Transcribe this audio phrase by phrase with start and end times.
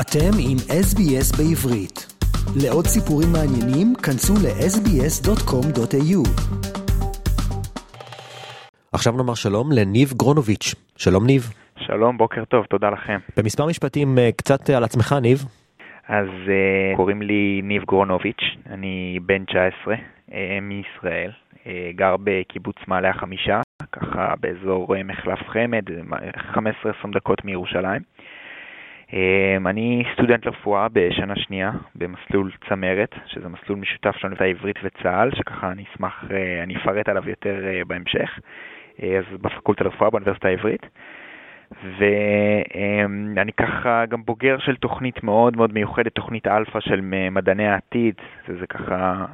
[0.00, 1.96] אתם עם SBS בעברית.
[2.62, 6.20] לעוד סיפורים מעניינים, כנסו ל-sbs.com.au.
[8.92, 10.74] עכשיו נאמר שלום לניב גרונוביץ'.
[10.96, 11.42] שלום ניב.
[11.78, 13.18] שלום, בוקר טוב, תודה לכם.
[13.36, 15.38] במספר משפטים אה, קצת על עצמך ניב.
[16.08, 23.10] אז uh, קוראים לי ניב גרונוביץ', אני בן 19 uh, מישראל, uh, גר בקיבוץ מעלה
[23.10, 23.60] החמישה,
[23.92, 25.82] ככה באזור uh, מחלף חמד,
[26.54, 26.56] 15-20
[27.14, 28.02] דקות מירושלים.
[29.12, 35.30] אמ, אני סטודנט לרפואה בשנה שנייה במסלול צמרת, שזה מסלול משותף של האוניברסיטה העברית וצה"ל,
[35.34, 38.38] שככה אני אשמח, אה, אני אפרט עליו יותר אה, בהמשך,
[39.02, 40.86] אה, אז בפקולטה לרפואה באוניברסיטה העברית.
[41.98, 48.14] ואני ככה גם בוגר של תוכנית מאוד מאוד מיוחדת, תוכנית אלפא של מדעני העתיד,
[48.46, 49.24] שזה ככה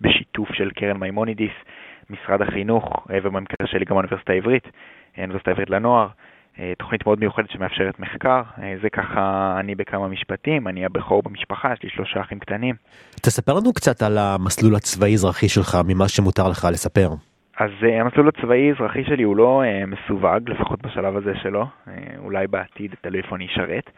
[0.00, 1.52] בשיתוף של קרן מימונידיס,
[2.10, 4.68] משרד החינוך, ובמקרה שלי גם האוניברסיטה העברית,
[5.16, 6.08] האוניברסיטה העברית לנוער.
[6.60, 8.42] אה, תוכנית מאוד מיוחדת שמאפשרת מחקר.
[8.62, 12.74] אה, זה ככה אני בכמה משפטים, אני הבכור במשפחה, יש לי שלושה אחים קטנים.
[13.10, 17.08] תספר לנו קצת על המסלול הצבאי-אזרחי שלך, ממה שמותר לך לספר.
[17.58, 21.66] אז uh, המסלול הצבאי-אזרחי שלי הוא לא מסווג, לפחות בשלב הזה שלו,
[22.18, 23.90] אולי בעתיד, תלוי איפה אני אשרת,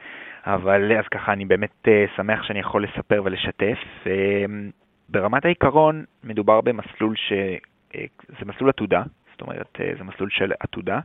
[0.47, 3.79] אבל אז ככה אני באמת שמח שאני יכול לספר ולשתף.
[5.09, 7.33] ברמת העיקרון מדובר במסלול ש...
[8.29, 11.01] זה מסלול עתודה, זאת אומרת, זה מסלול של עתודה.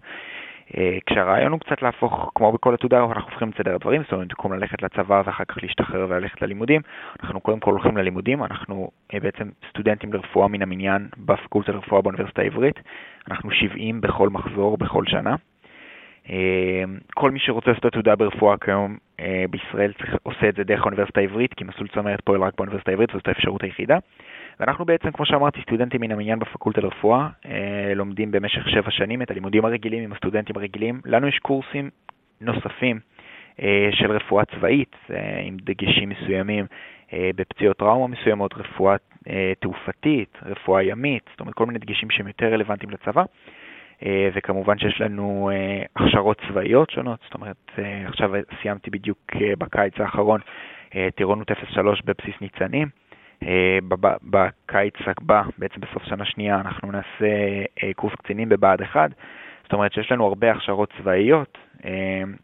[0.77, 4.53] אה, כשהרעיון הוא קצת להפוך, כמו בכל עתודה, אנחנו הופכים לסדר הדברים, זאת אומרת, במקום
[4.53, 6.81] ללכת לצבא ואחר כך להשתחרר וללכת ללימודים,
[7.23, 12.41] אנחנו קודם כל הולכים ללימודים, אנחנו אה, בעצם סטודנטים לרפואה מן המניין בפקולטה לרפואה באוניברסיטה
[12.41, 12.79] העברית,
[13.31, 15.35] אנחנו 70 בכל מחזור בכל שנה.
[16.29, 16.83] אה,
[17.15, 18.97] כל מי שרוצה לעשות תעודה ברפואה כיום
[19.49, 23.09] בישראל צריך, עושה את זה דרך האוניברסיטה העברית, כי מסלול צמרת פועל רק באוניברסיטה העברית,
[23.13, 23.97] זאת האפשרות היחידה.
[24.59, 29.31] ואנחנו בעצם, כמו שאמרתי, סטודנטים מן המניין בפקולטה לרפואה, אה, לומדים במשך שבע שנים את
[29.31, 31.01] הלימודים הרגילים עם הסטודנטים הרגילים.
[31.05, 31.89] לנו יש קורסים
[32.41, 32.99] נוספים
[33.61, 36.65] אה, של רפואה צבאית, אה, עם דגשים מסוימים
[37.35, 38.95] בפציעות טראומה מסוימות, רפואה
[39.59, 43.23] תעופתית, רפואה ימית, זאת אומרת כל מיני דגשים שהם יותר רלוונטיים לצבא.
[44.33, 45.49] וכמובן שיש לנו
[45.95, 47.71] הכשרות צבאיות שונות, זאת אומרת,
[48.05, 48.31] עכשיו
[48.61, 49.17] סיימתי בדיוק
[49.57, 50.39] בקיץ האחרון
[51.15, 52.87] טירונות 03 בבסיס ניצנים.
[53.43, 53.77] אה,
[54.23, 57.27] בקיץ הבא, בעצם בסוף שנה שנייה, אנחנו נעשה
[57.83, 59.11] אה, קורס קצינים בבה"ד 1.
[59.63, 61.57] זאת אומרת שיש לנו הרבה הכשרות צבאיות.
[61.85, 61.91] אה,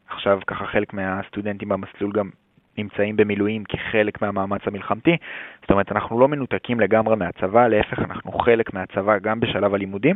[0.10, 2.30] עכשיו ככה חלק מהסטודנטים במסלול גם
[2.78, 5.18] נמצאים במילואים כחלק מהמאמץ המלחמתי.
[5.62, 10.16] זאת אומרת, אנחנו לא מנותקים לגמרי מהצבא, להפך, אנחנו חלק מהצבא גם בשלב הלימודים.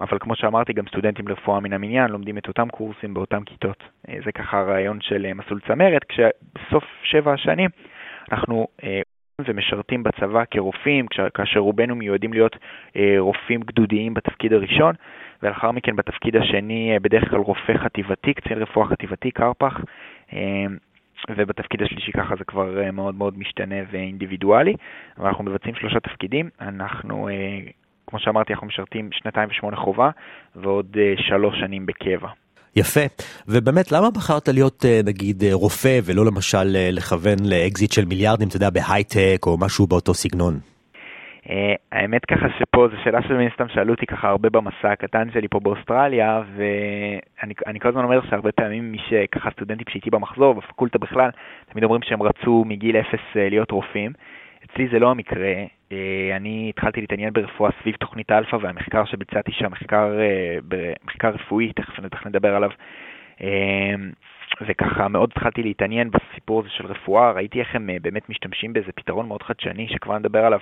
[0.00, 3.84] אבל כמו שאמרתי, גם סטודנטים לרפואה מן המניין לומדים את אותם קורסים באותם כיתות.
[4.24, 7.70] זה ככה הרעיון של מסלול צמרת, כשבסוף שבע השנים
[8.32, 8.66] אנחנו
[9.44, 12.56] ומשרתים בצבא כרופאים, כאשר רובנו מיועדים להיות
[12.96, 14.94] אה, רופאים גדודיים בתפקיד הראשון,
[15.42, 19.80] ולאחר מכן בתפקיד השני אה, בדרך כלל רופא חטיבתי, קצין רפואה חטיבתי, קרפ"ח,
[20.32, 20.66] אה,
[21.36, 24.74] ובתפקיד השלישי ככה זה כבר מאוד מאוד משתנה ואינדיבידואלי,
[25.18, 27.28] אבל אנחנו מבצעים שלושה תפקידים, אנחנו,
[28.06, 30.10] כמו שאמרתי, אנחנו משרתים שנתיים ושמונה חובה
[30.56, 32.28] ועוד שלוש שנים בקבע.
[32.76, 33.00] יפה,
[33.48, 38.48] ובאמת למה בחרת להיות אה, נגיד אה, רופא ולא למשל אה, לכוון לאקזיט של מיליארדים,
[38.48, 40.54] אתה יודע, בהייטק או משהו באותו סגנון?
[41.92, 45.60] האמת ככה שפה זו שאלה שמן סתם שאלו אותי ככה הרבה במסע הקטן שלי פה
[45.60, 51.30] באוסטרליה, ואני כל הזמן אומר שהרבה פעמים מי שככה סטודנטים שאיתי במחזור, בפקולטה בכלל,
[51.72, 54.12] תמיד אומרים שהם רצו מגיל אפס להיות רופאים.
[54.64, 55.52] אצלי זה לא המקרה,
[56.36, 62.56] אני התחלתי להתעניין ברפואה סביב תוכנית אלפא והמחקר שביצעתי שם, מחקר, אה, רפואי, תכף נדבר
[62.56, 62.70] עליו,
[63.42, 63.94] אה,
[64.60, 69.28] וככה מאוד התחלתי להתעניין בסיפור הזה של רפואה, ראיתי איך הם באמת משתמשים באיזה פתרון
[69.28, 70.60] מאוד חדשני שכבר נדבר עליו,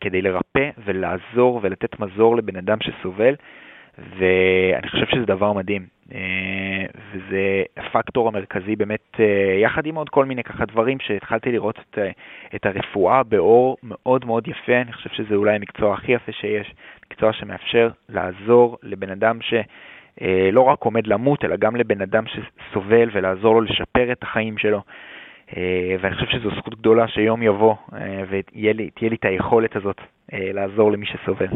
[0.00, 3.34] כדי לרפא ולעזור ולתת מזור לבן אדם שסובל,
[3.98, 5.86] ואני חושב שזה דבר מדהים.
[6.14, 11.78] אה, וזה הפקטור המרכזי באמת, אה, יחד עם עוד כל מיני ככה דברים שהתחלתי לראות
[11.78, 12.10] את, אה,
[12.54, 16.74] את הרפואה באור מאוד מאוד יפה, אני חושב שזה אולי המקצוע הכי יפה שיש,
[17.06, 23.54] מקצוע שמאפשר לעזור לבן אדם שלא רק עומד למות, אלא גם לבן אדם שסובל ולעזור
[23.54, 24.82] לו לשפר את החיים שלו.
[25.56, 30.00] אה, ואני חושב שזו זכות גדולה שיום יבוא אה, ותהיה לי, לי את היכולת הזאת
[30.32, 31.46] אה, לעזור למי שסובל.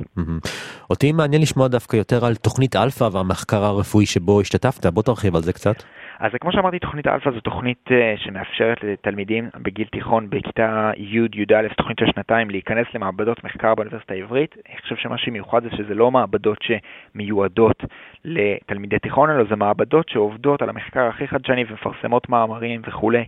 [0.90, 5.42] אותי מעניין לשמוע דווקא יותר על תוכנית אלפא והמחקר הרפואי שבו השתתפת, בוא תרחיב על
[5.42, 5.82] זה קצת.
[6.18, 12.06] אז כמו שאמרתי, תוכנית אלפא זו תוכנית שמאפשרת לתלמידים בגיל תיכון בכיתה י'-י"א, תוכנית של
[12.14, 14.56] שנתיים, להיכנס למעבדות מחקר באוניברסיטה העברית.
[14.68, 17.82] אני חושב שמה שמיוחד זה שזה לא מעבדות שמיועדות
[18.24, 23.24] לתלמידי תיכון, אלא זה מעבדות שעובדות על המחקר הכי חדשני ומפרסמות מאמרים וכולי.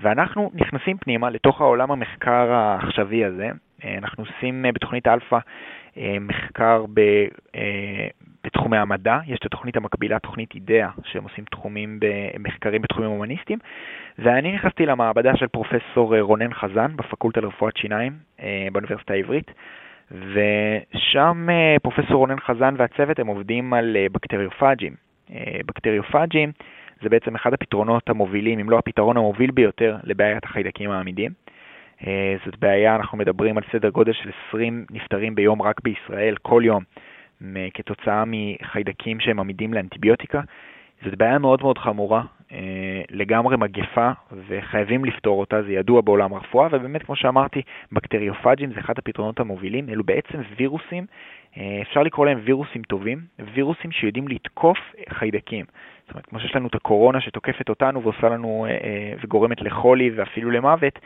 [0.00, 3.50] ואנחנו נכנסים פנימה לתוך העולם המחקר העכשווי הזה.
[3.84, 5.38] אה, אנחנו עושים אה, בתוכנית אלפא
[5.96, 7.00] אה, מחקר ב,
[8.44, 12.00] בתחומי המדע, יש את התוכנית המקבילה, תוכנית אידאה, שהם עושים תחומים,
[12.38, 13.58] מחקרים בתחומים הומניסטיים,
[14.18, 18.12] ואני נכנסתי למעבדה של פרופסור רונן חזן בפקולטה לרפואת שיניים
[18.72, 19.50] באוניברסיטה העברית,
[20.10, 21.48] ושם
[21.82, 24.94] פרופסור רונן חזן והצוות הם עובדים על בקטריופאג'ים.
[25.66, 26.52] בקטריופאג'ים
[27.04, 31.30] זה בעצם אחד הפתרונות המובילים, אם לא הפתרון המוביל ביותר, לבעיית החיידקים העמידים.
[32.06, 36.62] אה, זאת בעיה, אנחנו מדברים על סדר גודל של 20 נפטרים ביום רק בישראל, כל
[36.64, 36.82] יום,
[37.74, 40.40] כתוצאה מחיידקים שהם עמידים לאנטיביוטיקה.
[41.04, 42.22] זאת בעיה מאוד מאוד חמורה,
[42.52, 44.10] אה, לגמרי מגפה,
[44.48, 47.62] וחייבים לפתור אותה, זה ידוע בעולם הרפואה, ובאמת, כמו שאמרתי,
[47.92, 51.06] בקטריופאג'ים זה אחד הפתרונות המובילים, אלו בעצם וירוסים,
[51.56, 53.20] אה, אפשר לקרוא להם וירוסים טובים,
[53.54, 54.78] וירוסים שיודעים לתקוף
[55.08, 55.64] חיידקים.
[56.02, 58.66] זאת אומרת, כמו שיש לנו את הקורונה שתוקפת אותנו ועושה לנו
[59.22, 60.98] וגורמת לחולי ואפילו למוות,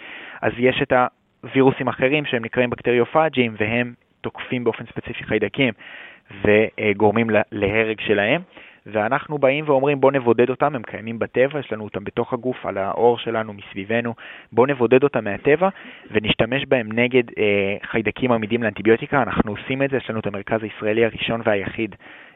[0.42, 0.92] אז יש את
[1.42, 5.74] הווירוסים האחרים שהם נקראים בקטריופאג'ים, והם תוקפים באופן ספציפי חיידקים
[6.44, 8.42] וגורמים להרג שלהם.
[8.92, 12.78] ואנחנו באים ואומרים בוא נבודד אותם, הם קיימים בטבע, יש לנו אותם בתוך הגוף, על
[12.78, 14.14] האור שלנו, מסביבנו,
[14.52, 15.68] בוא נבודד אותם מהטבע
[16.10, 20.62] ונשתמש בהם נגד אה, חיידקים עמידים לאנטיביוטיקה, אנחנו עושים את זה, יש לנו את המרכז
[20.62, 21.94] הישראלי הראשון והיחיד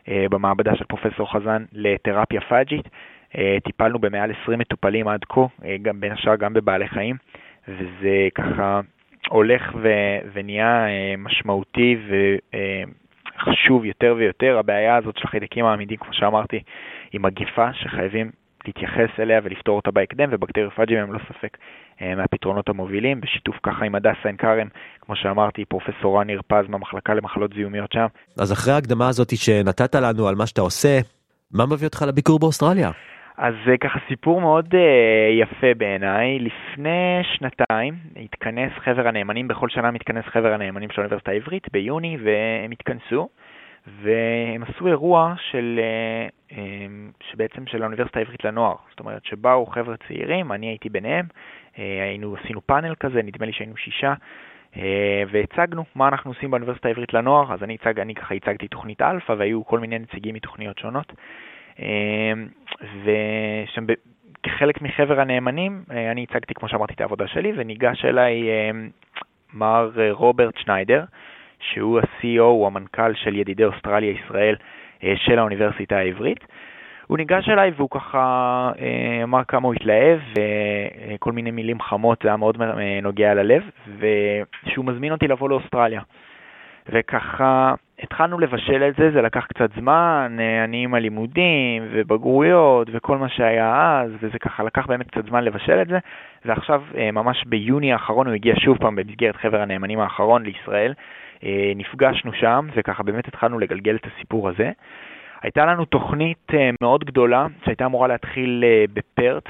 [0.09, 2.89] אה, במעבדה של פרופסור חזן לתרפיה פאג'ית,
[3.39, 7.17] אה, טיפלנו במעל 20 מטופלים עד כה, אה, גם, בין השאר גם בבעלי חיים,
[7.69, 8.81] וזה ככה
[9.29, 12.15] הולך ו- ונהיה אה, משמעותי ו...
[13.39, 14.59] חשוב יותר ויותר.
[14.59, 16.61] הבעיה הזאת של החיידקים העמידים, כמו שאמרתי,
[17.13, 18.31] היא מגיפה שחייבים
[18.67, 21.57] להתייחס אליה ולפתור אותה בהקדם, ובקטריופאג'ים הם לא ספק
[22.03, 24.69] אה, מהפתרונות המובילים, בשיתוף ככה עם הדסה עין כרם,
[25.01, 28.07] כמו שאמרתי, פרופסור רן פז מהמחלקה למחלות זיהומיות שם.
[28.39, 30.99] אז אחרי ההקדמה הזאת שנתת לנו על מה שאתה עושה,
[31.53, 32.91] מה מביא אותך לביקור באוסטרליה?
[33.37, 34.79] אז זה ככה סיפור מאוד אה,
[35.41, 36.39] יפה בעיניי.
[36.39, 42.71] לפני שנתיים התכנס חבר הנאמנים, בכל שנה מתכנס חבר הנאמנים של האוניברסיטה העברית ביוני, והם
[42.71, 43.29] התכנסו,
[44.03, 48.77] והם עשו אירוע של, אה, אמ, שבעצם של האוניברסיטה העברית לנוער.
[48.91, 51.27] זאת אומרת שבאו חבר'ה צעירים, אני הייתי ביניהם,
[51.75, 54.15] אה, היינו, עשינו פאנל כזה, נדמה לי שהיינו שישה.
[54.75, 54.79] אה,
[55.31, 59.33] והצגנו מה אנחנו עושים באוניברסיטה העברית לנוער, אז אני, הצג, אני ככה הצגתי תוכנית אלפא
[59.39, 61.13] והיו כל מיני נציגים מתוכניות שונות.
[61.79, 62.47] אמ,
[63.05, 63.87] ושם
[64.43, 68.89] כחלק מחבר הנאמנים, אה, אני הצגתי, כמו שאמרתי, את העבודה שלי, וניגש אליי אמ,
[69.55, 71.05] מר אה, רוברט שניידר,
[71.61, 74.57] שהוא ה-CEO, הוא המנכ"ל של ידידי אוסטרליה-ישראל
[75.05, 76.45] אה, של האוניברסיטה העברית.
[77.07, 78.71] הוא ניגש אליי והוא ככה
[79.23, 80.21] אמר כמה הוא התלהב,
[81.15, 82.63] וכל מיני מילים חמות, זה היה מאוד
[83.03, 83.63] נוגע ללב,
[83.99, 86.03] ושהוא מזמין אותי לבוא לאוסטרליה.
[86.89, 93.19] וככה התחלנו לבשל את זה, זה לקח קצת זמן, אה, אני עם הלימודים ובגרויות וכל
[93.19, 95.99] מה שהיה אז, וזה ככה לקח באמת קצת זמן לבשל את זה,
[96.45, 100.95] ועכשיו אה, ממש ביוני האחרון הוא הגיע שוב פעם במסגרת חבר הנאמנים האחרון לישראל,
[101.45, 104.71] אה, נפגשנו שם וככה באמת התחלנו לגלגל את הסיפור הזה.
[105.43, 106.53] הייתה לנו תוכנית
[106.83, 109.49] מאוד גדולה שהייתה אמורה להתחיל בפרט,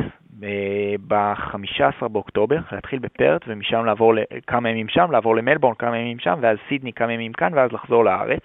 [1.06, 4.14] ב-15 באוקטובר, להתחיל בפרט ומשם לעבור
[4.46, 8.04] כמה ימים שם, לעבור למלבורן כמה ימים שם, ואז סידני כמה ימים כאן, ואז לחזור
[8.04, 8.42] לארץ.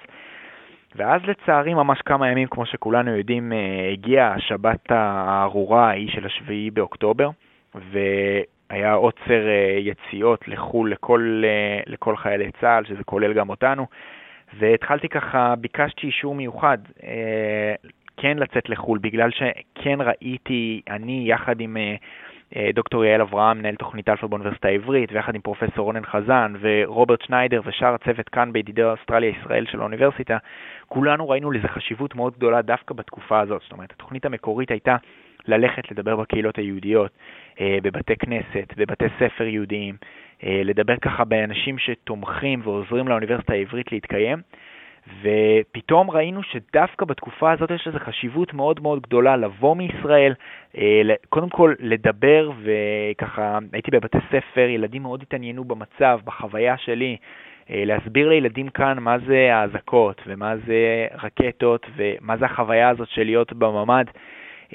[0.96, 6.72] ואז לצערי ממש כמה ימים, כמו שכולנו יודעים, אה, הגיעה השבת הארורה ההיא של השביעי
[6.72, 7.30] באוקטובר,
[7.76, 13.86] והיה עוצר אה, יציאות לחו"ל לכל, אה, לכל חיילי צה"ל, שזה כולל גם אותנו.
[14.54, 16.78] והתחלתי ככה, ביקשתי אישור מיוחד
[18.18, 21.96] כן לצאת לחו"ל, בגלל שכן ראיתי, אני יחד עם אה,
[22.56, 27.22] אה, דוקטור יעל אברהם, מנהל תוכנית אלפא באוניברסיטה העברית, ויחד עם פרופסור רונן חזן ורוברט
[27.22, 30.38] שניידר ושאר הצוות כאן בידידי אוסטרליה-ישראל של האוניברסיטה,
[30.88, 33.62] כולנו ראינו לזה חשיבות מאוד גדולה דווקא בתקופה הזאת.
[33.62, 34.96] זאת אומרת, התוכנית המקורית הייתה
[35.48, 37.12] ללכת לדבר בקהילות היהודיות,
[37.62, 39.96] אה, בבתי כנסת, בבתי ספר יהודיים,
[40.44, 44.42] לדבר ככה באנשים שתומכים ועוזרים לאוניברסיטה העברית להתקיים.
[45.22, 50.34] ופתאום ראינו שדווקא בתקופה הזאת יש לזה חשיבות מאוד מאוד גדולה לבוא מישראל,
[50.78, 57.18] אה, קודם כל לדבר, וככה הייתי בבתי ספר, ילדים מאוד התעניינו במצב, בחוויה שלי,
[57.70, 63.24] אה, להסביר לילדים כאן מה זה האזעקות ומה זה רקטות ומה זה החוויה הזאת של
[63.24, 64.06] להיות בממ"ד,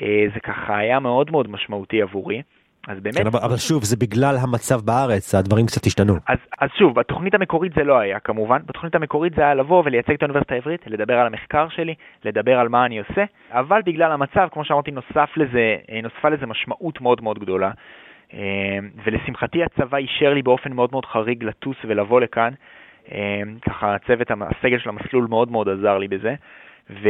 [0.02, 2.42] אה, זה ככה היה מאוד מאוד משמעותי עבורי.
[2.88, 3.16] אז באמת...
[3.16, 6.14] כן, אבל שוב, זה בגלל המצב בארץ, הדברים קצת השתנו.
[6.28, 10.12] אז, אז שוב, בתוכנית המקורית זה לא היה כמובן, בתוכנית המקורית זה היה לבוא ולייצג
[10.12, 14.48] את האוניברסיטה העברית, לדבר על המחקר שלי, לדבר על מה אני עושה, אבל בגלל המצב,
[14.52, 17.70] כמו שאמרתי, נוסף לזה, אה, נוספה לזה משמעות מאוד מאוד גדולה,
[18.34, 22.52] אה, ולשמחתי הצבא אישר לי באופן מאוד מאוד חריג לטוס ולבוא לכאן,
[23.12, 26.34] אה, ככה הצוות, הסגל של המסלול מאוד מאוד עזר לי בזה,
[26.90, 27.08] ו...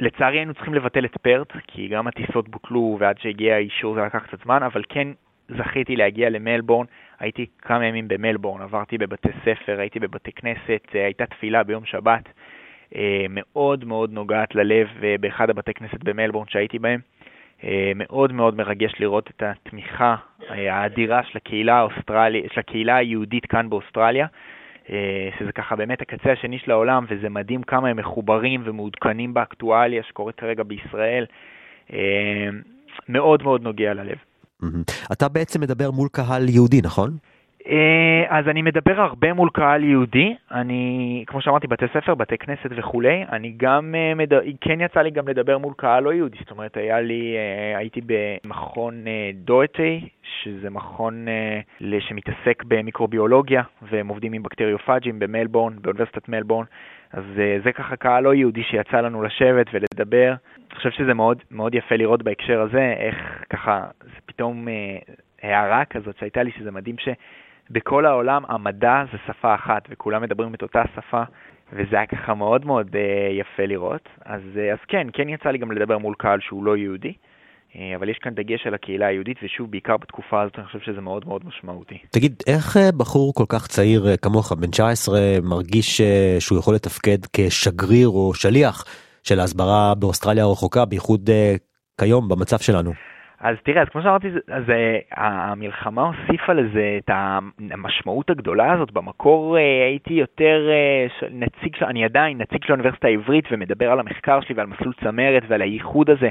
[0.00, 4.26] לצערי היינו צריכים לבטל את פרט, כי גם הטיסות בוטלו ועד שהגיע האישור זה לקח
[4.26, 5.08] קצת זמן, אבל כן
[5.48, 6.86] זכיתי להגיע למלבורן,
[7.18, 12.28] הייתי כמה ימים במלבורן, עברתי בבתי ספר, הייתי בבתי כנסת, הייתה תפילה ביום שבת,
[13.30, 14.88] מאוד מאוד נוגעת ללב
[15.20, 17.00] באחד הבתי כנסת במלבורן שהייתי בהם.
[17.94, 20.16] מאוד מאוד מרגש לראות את התמיכה
[20.48, 24.26] האדירה של הקהילה, האוסטרלי, של הקהילה היהודית כאן באוסטרליה.
[25.38, 30.36] שזה ככה באמת הקצה השני של העולם, וזה מדהים כמה הם מחוברים ומעודכנים באקטואליה שקורית
[30.36, 31.24] כרגע בישראל.
[33.08, 34.16] מאוד מאוד נוגע ללב.
[35.12, 37.10] אתה בעצם מדבר מול קהל יהודי, נכון?
[37.70, 42.70] אה, אז אני מדבר הרבה מול קהל יהודי, אני, כמו שאמרתי, בתי ספר, בתי כנסת
[42.70, 46.76] וכולי, אני גם, אה, כן יצא לי גם לדבר מול קהל לא יהודי, זאת אומרת,
[46.76, 51.26] היה לי, אה, הייתי במכון דואטי, שזה מכון
[52.00, 56.64] שמתעסק במיקרוביולוגיה, והם עובדים עם בקטריופאג'ים במלבורן, באוניברסיטת מלבורן,
[57.12, 57.24] אז
[57.64, 60.34] זה ככה קהל לא יהודי שיצא לנו לשבת ולדבר.
[60.56, 64.68] אני חושב שזה מאוד, מאוד יפה לראות בהקשר הזה, איך ככה, זה פתאום
[65.42, 67.08] הערה כזאת שהייתה לי, שזה מדהים ש...
[67.70, 71.22] בכל העולם המדע זה שפה אחת, וכולם מדברים את אותה שפה,
[71.72, 72.98] וזה היה ככה מאוד מאוד uh,
[73.40, 74.08] יפה לראות.
[74.24, 77.76] אז, uh, אז כן, כן יצא לי גם לדבר מול קהל שהוא לא יהודי, uh,
[77.96, 81.28] אבל יש כאן דגש על הקהילה היהודית, ושוב, בעיקר בתקופה הזאת אני חושב שזה מאוד
[81.28, 81.98] מאוד משמעותי.
[82.10, 86.04] תגיד, איך uh, בחור כל כך צעיר uh, כמוך, בן 19, מרגיש uh,
[86.40, 88.84] שהוא יכול לתפקד כשגריר או שליח
[89.22, 91.58] של ההסברה באוסטרליה הרחוקה, בייחוד uh,
[92.00, 92.92] כיום במצב שלנו?
[93.40, 94.72] אז תראה, אז כמו שאמרתי, אז uh,
[95.16, 97.10] המלחמה הוסיפה לזה את
[97.70, 98.92] המשמעות הגדולה הזאת.
[98.92, 100.68] במקור uh, הייתי יותר
[101.20, 105.42] uh, נציג, אני עדיין נציג של האוניברסיטה העברית ומדבר על המחקר שלי ועל מסלול צמרת
[105.48, 106.28] ועל הייחוד הזה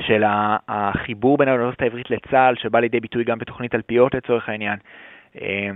[0.00, 0.22] של
[0.68, 4.78] החיבור בין האוניברסיטה העברית לצה"ל, שבא לידי ביטוי גם בתוכנית אלפיות לצורך העניין.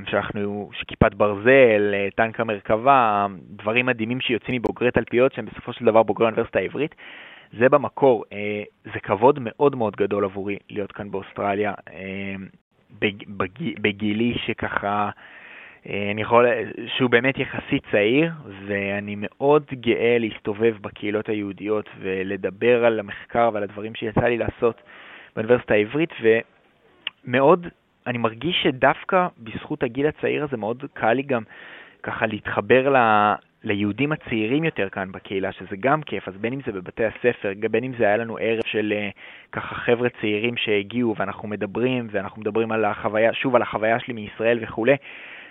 [0.07, 6.26] שאנחנו, שכיפת ברזל, טנק המרכבה, דברים מדהימים שיוצאים מבוגרי תלפיות שהם בסופו של דבר בוגרי
[6.26, 6.95] האוניברסיטה העברית.
[7.58, 12.34] זה במקור, אה, זה כבוד מאוד מאוד גדול עבורי להיות כאן באוסטרליה, אה,
[13.78, 15.11] בגילי שככה,
[15.88, 16.46] אה, אני יכול,
[16.96, 18.32] שהוא באמת יחסית צעיר,
[18.66, 24.82] ואני מאוד גאה להסתובב בקהילות היהודיות ולדבר על המחקר ועל הדברים שיצא לי לעשות
[25.37, 26.11] באוניברסיטה העברית,
[27.25, 27.66] ומאוד,
[28.06, 31.42] אני מרגיש שדווקא בזכות הגיל הצעיר הזה מאוד קל לי גם
[32.02, 32.88] ככה להתחבר
[33.64, 37.85] ליהודים הצעירים יותר כאן בקהילה, שזה גם כיף, אז בין אם זה בבתי הספר, בין
[37.85, 39.11] אם זה היה לנו ערב של אה,
[39.52, 44.59] ככה חבר'ה צעירים שהגיעו ואנחנו מדברים, ואנחנו מדברים על החוויה, שוב על החוויה שלי מישראל
[44.62, 44.97] וכולי,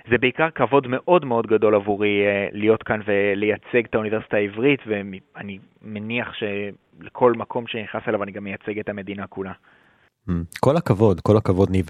[0.10, 5.60] זה בעיקר כבוד מאוד מאוד גדול עבורי אה, להיות כאן ולייצג את האוניברסיטה העברית, ואני
[5.82, 9.52] מניח שלכל מקום שנכנס אליו אני גם מייצג את המדינה כולה.
[10.30, 10.32] Mm.
[10.60, 11.86] כל הכבוד כל הכבוד ניב.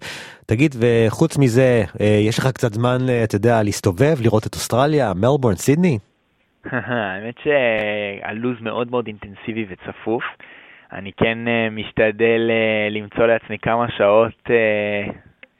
[0.46, 5.56] תגיד וחוץ מזה אה, יש לך קצת זמן אתה יודע להסתובב לראות את אוסטרליה מלבורן
[5.56, 6.00] סידני.
[6.72, 10.24] האמת שהלו"ז מאוד מאוד אינטנסיבי וצפוף.
[10.93, 14.50] אני כן אה, משתדל אה, למצוא לעצמי כמה שעות.
[14.50, 15.03] אה,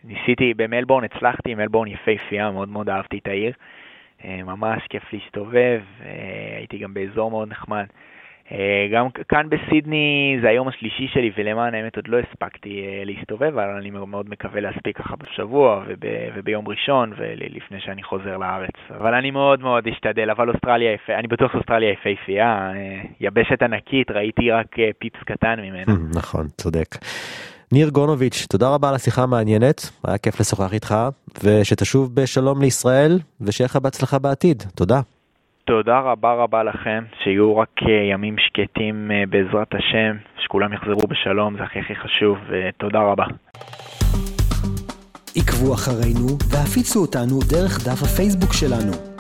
[0.04, 3.54] ניסיתי במלבורן, הצלחתי, מלבורן יפהפייה, מאוד מאוד אהבתי את העיר.
[4.26, 5.82] ממש כיף להסתובב,
[6.58, 7.86] הייתי גם באזור מאוד נחמד.
[8.52, 13.44] אה, גם כאן בסידני זה היום השלישי שלי, ולמען האמת עוד לא הספקתי אה, להסתובב,
[13.58, 16.00] אבל אני מאוד מקווה להספיק ככה בשבוע וב,
[16.36, 18.76] וביום ראשון, ולפני שאני חוזר לארץ.
[18.98, 24.12] אבל אני מאוד מאוד אשתדל, אבל אוסטרליה יפה, אני בטוח שאוסטרליה יפהפייה, אה, יבשת ענקית,
[24.12, 25.94] ראיתי רק פיפס קטן ממנה.
[26.20, 26.88] נכון, צודק.
[27.72, 30.96] ניר גונוביץ', תודה רבה על השיחה המעניינת, היה כיף לשוחח איתך,
[31.44, 34.64] ושתשוב בשלום לישראל, ושיהיה לך בהצלחה בעתיד.
[34.76, 35.02] תודה.
[35.66, 41.58] תודה רבה רבה לכם, שיהיו רק אה, ימים שקטים אה, בעזרת השם, שכולם יחזרו בשלום,
[41.58, 43.26] זה הכי הכי חשוב, ותודה רבה.
[45.36, 49.13] עקבו אחרינו והפיצו אותנו דרך דף הפייסבוק שלנו.